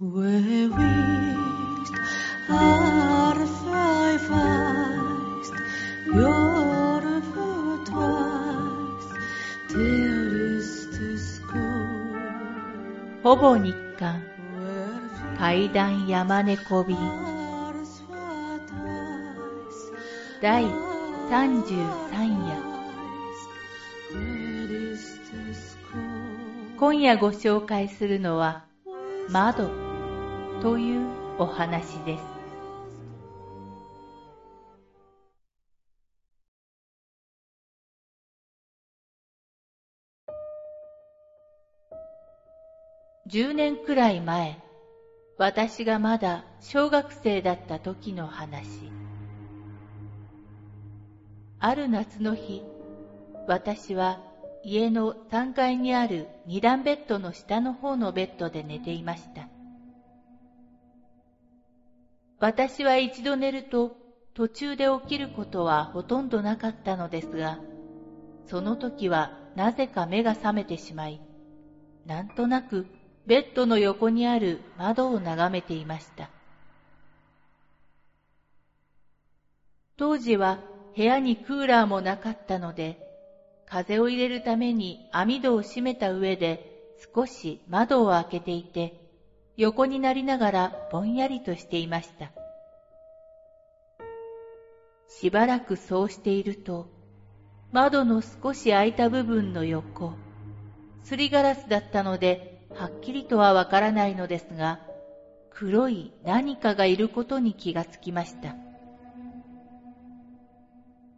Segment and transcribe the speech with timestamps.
[0.00, 0.06] ほ
[13.34, 14.22] ぼ日刊
[15.36, 16.96] 階段山猫便
[20.40, 21.68] 第33
[22.46, 22.62] 夜
[26.78, 28.64] 今夜ご紹介するのは
[29.28, 29.87] 窓
[30.60, 32.24] というお話です。
[43.28, 44.58] 10年くらい前、
[45.36, 48.90] 私がまだ小学生だった時の話。
[51.60, 52.64] ある夏の日、
[53.46, 54.18] 私は
[54.64, 59.47] 家の3階にある二段ベッドの下の方のベッドで寝ていました。
[62.40, 63.96] 私は一度寝ると
[64.34, 67.58] 途中で起きることはほとんどなかったのですが、
[68.46, 71.20] その時はなぜか目が覚めてしまい、
[72.06, 72.86] なんとなく
[73.26, 76.30] ベッドの横にある窓を眺めていました。
[79.96, 80.60] 当時は
[80.96, 83.00] 部屋にクーラーもなかったので、
[83.66, 86.62] 風を入れるために網戸を閉めた上で
[87.14, 89.07] 少し窓を開けていて、
[89.58, 92.32] 横になりながらぼんやりとしていました。
[95.08, 96.86] しばらくそうしていると、
[97.72, 100.12] 窓の少し開いた部分の横、
[101.02, 102.40] すりガラスだったので、
[102.72, 104.78] はっきりとはわからないのですが、
[105.50, 108.54] 黒い何かがいることに気がつきました。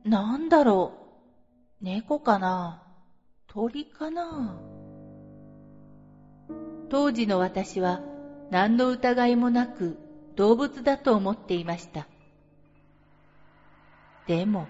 [0.03, 0.95] なんだろ
[1.83, 2.81] う猫かな
[3.49, 4.59] 鳥かな
[6.89, 8.01] 当時の私は
[8.51, 9.97] 何の疑いもなく
[10.37, 12.09] 動物だと思っていました。
[14.27, 14.69] でも、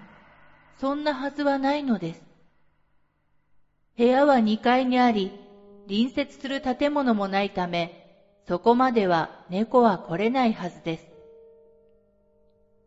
[0.79, 2.25] そんなはずはないのです。
[3.97, 5.33] 部屋は2階にあり、
[5.87, 7.93] 隣接する建物もないため、
[8.47, 11.11] そこまでは猫は来れないはずです。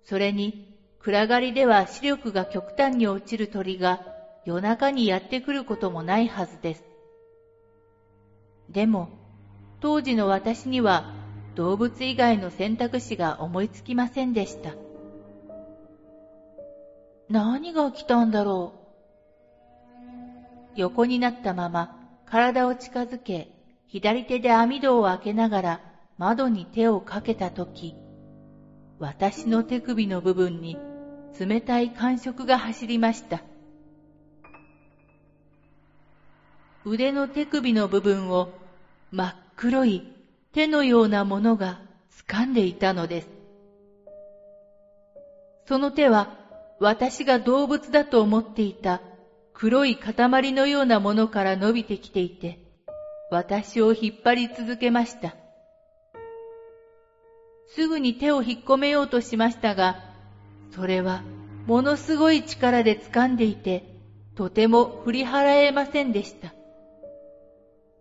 [0.03, 0.56] それに、
[1.00, 4.00] 暗がりでは視力が極端に落ちる鳥が
[4.46, 6.84] 夜中にやってくることもないはずです。
[8.69, 9.09] でも、
[9.83, 11.13] 当時の私には
[11.55, 14.75] 動物以外の選択肢が思いつきませんでした。
[17.27, 19.99] 何が来たんだろう。
[20.77, 23.49] 横になったまま体を近づけ、
[23.88, 25.81] 左手で網戸を開けながら
[26.17, 27.93] 窓に手をかけたとき、
[28.99, 30.77] 私の手首の部分に
[31.38, 33.43] 冷たい感触が走りました。
[36.85, 38.47] 腕の手首の部分を
[39.11, 40.03] 真っ黒い
[40.53, 41.81] 手のようなものが
[42.28, 43.30] 掴んでいたのです。
[45.66, 46.30] その手は
[46.80, 49.02] 私が動物だと思っていた
[49.53, 52.59] 黒い塊のようなものから伸びてきていて、
[53.31, 55.36] 私を引っ張り続けました。
[57.68, 59.97] すぐに手を引っ込めようとしましたが、
[60.72, 61.24] それは
[61.66, 63.84] ものすごい力で掴んでいて、
[64.35, 66.53] とても振り払えませんでした。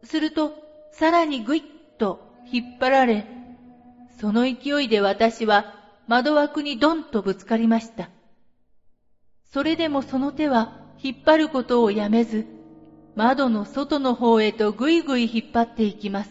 [0.04, 0.52] すると、
[0.92, 1.62] さらにぐいっ
[1.98, 2.20] と
[2.52, 3.26] 引っ張られ、
[4.20, 5.66] その勢いで私は
[6.06, 8.10] 窓枠にドンとぶつかりました。
[9.52, 10.70] それでもその手は
[11.02, 12.46] 引っ張ることをやめず、
[13.16, 16.30] 窓の外の方へとぐいぐい引っ張っていきます。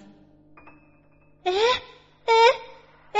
[1.43, 1.57] えええ？
[3.13, 3.19] え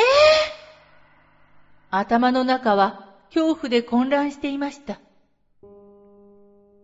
[1.90, 5.02] 頭の中は恐怖で混乱していました。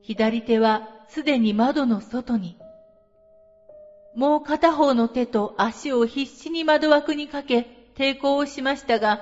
[0.02, 2.58] 左手はすでに窓の外に。
[4.18, 9.22] もう片方の手と足を必死に窓枠にかけ抵抗をしましたが、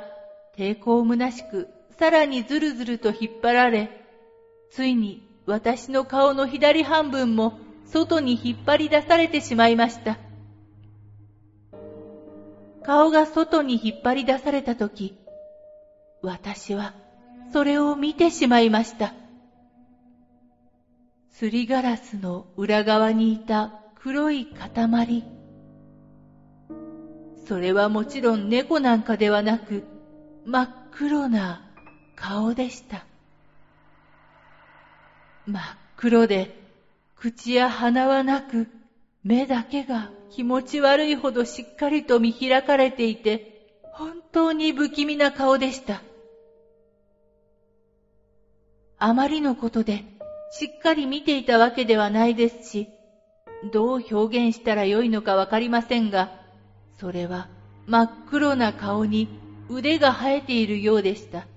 [0.57, 1.67] 抵抗虚しく
[1.99, 3.89] さらにずるずると引っ張られ、
[4.71, 10.17] ついに私の顔の左半分も外に引っ張り出されてしまいました。
[12.81, 15.13] 顔が外に引っ張り出されたとき、
[16.21, 16.93] 私は
[17.51, 19.13] それを見てしまいました。
[21.31, 25.23] すりガラスの裏側にいた黒い塊。
[27.47, 29.83] それはもちろん猫なんかではなく、
[30.45, 31.63] 真っ黒な
[32.15, 33.07] 顔でした。
[35.47, 35.63] 真っ
[35.97, 36.55] 黒で、
[37.15, 38.67] 口や鼻はなく、
[39.23, 46.03] 目だけが気持ち悪いほどしっかりと見開かれていて、本当に不気味な顔でした。
[48.99, 50.03] あまりのことで、
[50.51, 52.87] しっかり見ていたわけではないですし、
[53.71, 56.31] どう表現したらよいのかわかりませんが、
[56.99, 57.49] それは
[57.87, 59.27] 真っ黒な顔に
[59.69, 61.47] 腕が生えているようでした。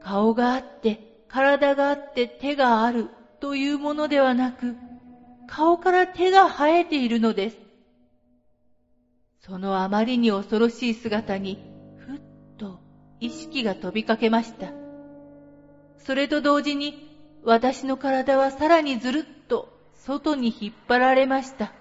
[0.00, 3.08] 顔があって、体があって手がある
[3.40, 4.76] というものではなく、
[5.46, 7.56] 顔から手が生えているのです。
[9.40, 11.58] そのあまりに恐ろしい姿に、
[11.98, 12.20] ふっ
[12.56, 12.80] と
[13.20, 14.72] 意識が飛びかけました。
[15.98, 17.10] それと同時に、
[17.42, 19.33] 私の体はさらにずるっ
[20.06, 21.72] 外に引っ張られました。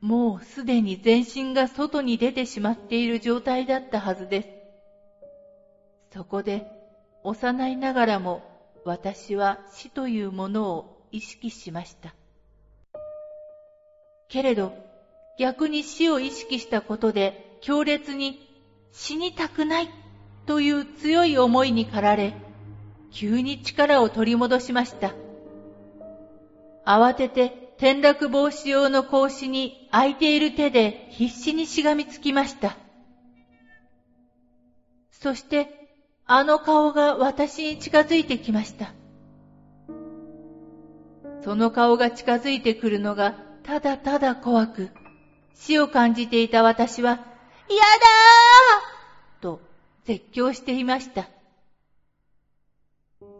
[0.00, 4.48] もうすでに全身が外に出てしまっている状態だったはずです。
[6.14, 6.66] そこで、
[7.24, 8.42] 幼いながらも
[8.84, 12.14] 私は死というものを意識しました。
[14.28, 14.72] けれど、
[15.38, 18.40] 逆に死を意識したことで強烈に
[18.92, 19.90] 死にたくない
[20.46, 22.34] という強い思いに駆られ、
[23.10, 25.23] 急に力を取り戻しました。
[26.86, 32.76] 慌てて転落防止用の格子に空いている手で必死にしがみつきました。
[35.10, 35.68] そして、
[36.26, 38.92] あの顔が私に近づいてきました。
[41.42, 43.34] その顔が近づいてくるのが
[43.64, 44.90] ただただ怖く、
[45.54, 49.60] 死を感じていた私は、やだーと
[50.04, 51.28] 絶叫していました。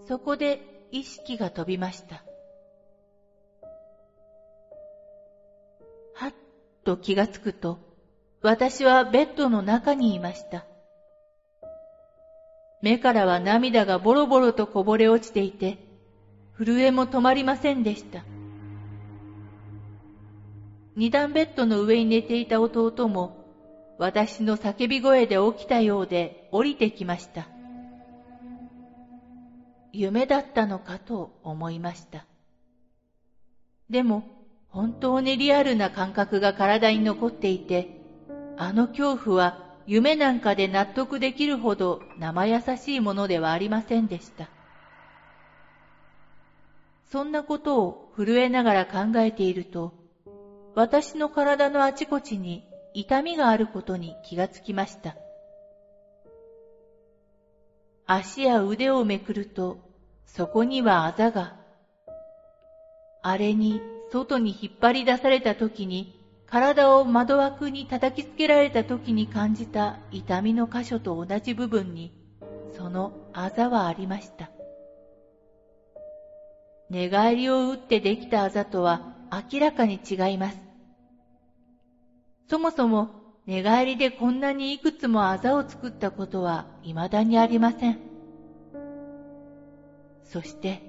[0.07, 0.61] そこで
[0.91, 2.25] 意識が飛びました。
[6.85, 7.79] と気がつくと、
[8.43, 10.67] 私はベッドの中にいました。
[12.83, 15.79] 目からは涙がボロボロとこぼれ落ちていて、
[16.59, 18.25] 震えも止まりませんでした。
[20.95, 23.35] 二段ベッドの上に寝ていた弟も、
[23.99, 27.49] 私の叫び声で起きたようで降りてきました。
[29.93, 32.27] 夢だったのかと思いました。
[33.89, 34.25] でも、
[34.75, 37.89] 本当にリアルな感覚が体に残っていて、
[38.57, 39.55] あの恐怖は
[39.87, 44.51] 夢なんかで納得できるほど生優しいものではありませんでした。
[47.07, 49.95] そんなことを震えながら考えていると、
[50.75, 55.17] 私の体のあちこちに痛みがあることに気がつきました。
[58.07, 59.79] 足や腕をめくると、
[60.27, 61.55] そこにはあざが。
[63.23, 63.81] あれに
[64.15, 72.15] 外に引っ張り出された時に、体を窓枠に叩きつけられた時に感じた痛みの箇所と同じ部分に、
[72.77, 74.53] そのあざはありました。
[76.91, 79.03] 寝返りを打ってできたあざとは
[79.53, 80.61] 明らかに違います。
[82.49, 83.09] そもそも
[83.47, 87.99] 寝返りでこんなにいくつもあざを作ったことは未だにありません。
[90.23, 90.83] そして、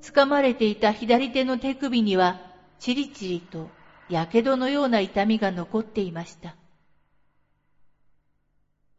[0.00, 2.49] 掴まれていた左手の手首には、
[2.80, 3.68] チリチリと
[4.08, 6.56] 火傷のような痛みが残っていました。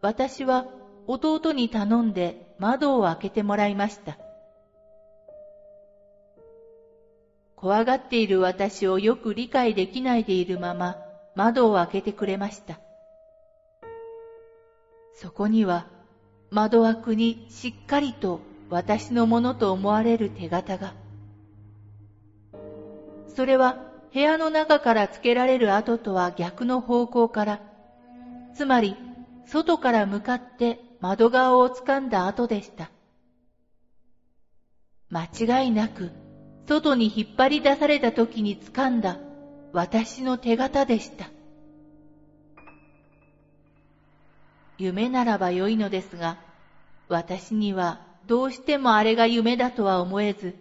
[0.02, 0.68] 私は
[1.08, 4.20] 弟に頼んで窓を開けてもらいました。
[7.56, 10.98] 怖がっている私をよく理解できないでいるまま
[11.36, 12.80] 窓を開けてくれました。
[15.16, 15.88] そこには
[16.52, 21.01] 窓枠にしっかりと私のものと思われる手形が。
[23.36, 23.78] それは
[24.14, 27.62] 部屋の中からつけられる跡とは逆の方向から、
[28.54, 28.98] つまり
[29.46, 32.92] 外から向かって窓側を掴んだ跡でした。
[35.10, 35.26] 間
[35.64, 36.12] 違いなく
[36.68, 39.18] 外に引っ張り出された時に掴んだ
[39.74, 41.30] 私の手形でした。
[44.78, 46.38] 夢ならばよいのですが、
[47.08, 50.56] 私にはどうしてもあれが夢だとは思えず、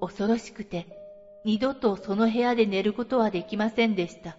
[0.00, 1.01] 恐ろしくて
[1.44, 4.38] 二度とその部屋で寝ることはできませんでした。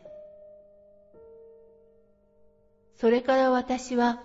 [2.95, 4.21] それから私は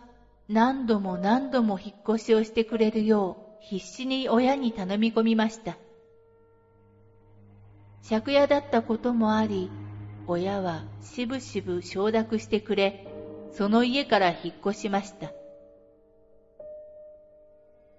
[0.48, 5.76] 何度も何度も引っ越しをしてくれるよう必死に親に頼み込みました。
[8.08, 9.70] 借家だったこともあり、
[10.26, 13.06] 親はしぶしぶ承諾してくれ、
[13.52, 15.32] その家から引っ越しました。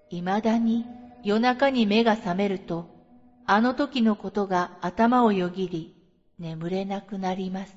[0.08, 0.86] 未だに
[1.22, 2.89] 夜中に目が覚めると、
[3.52, 5.92] あの時のことが頭をよぎり、
[6.38, 7.76] 眠れなくなります。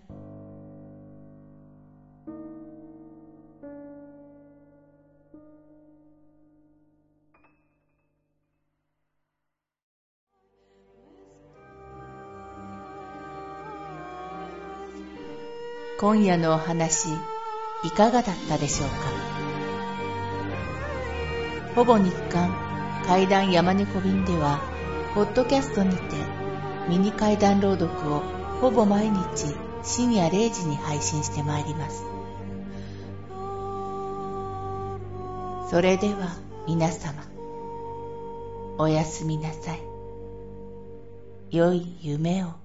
[16.00, 17.08] 今夜のお話、
[17.84, 18.96] いかがだったでしょうか？
[21.74, 22.56] ほぼ日刊
[23.08, 24.72] 怪談山猫便では、
[25.13, 26.15] ポッドキャストにて
[26.89, 28.22] ミニ階段朗読を
[28.62, 29.53] ほぼ毎日
[29.84, 32.03] 深夜0時に配信してまいります。
[35.70, 36.36] それでは
[36.67, 37.24] 皆様、
[38.79, 39.82] おやすみなさい。
[41.51, 42.62] 良い夢を。